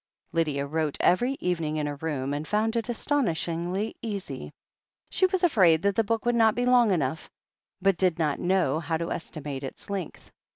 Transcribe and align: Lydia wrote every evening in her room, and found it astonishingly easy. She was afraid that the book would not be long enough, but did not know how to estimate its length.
Lydia 0.31 0.65
wrote 0.65 0.97
every 0.99 1.33
evening 1.39 1.77
in 1.77 1.85
her 1.85 1.97
room, 1.97 2.33
and 2.33 2.47
found 2.47 2.75
it 2.75 2.89
astonishingly 2.89 3.95
easy. 4.01 4.51
She 5.11 5.27
was 5.27 5.43
afraid 5.43 5.83
that 5.83 5.93
the 5.95 6.03
book 6.03 6.25
would 6.25 6.33
not 6.33 6.55
be 6.55 6.65
long 6.65 6.89
enough, 6.89 7.29
but 7.83 7.97
did 7.97 8.17
not 8.17 8.39
know 8.39 8.79
how 8.79 8.97
to 8.97 9.11
estimate 9.11 9.63
its 9.63 9.91
length. 9.91 10.31